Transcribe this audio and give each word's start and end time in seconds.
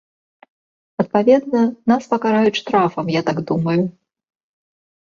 Адпаведна, 1.03 1.61
нас 1.93 2.03
пакараюць 2.15 2.57
штрафам, 2.63 3.05
я 3.19 3.27
так 3.31 3.37
думаю. 3.53 3.81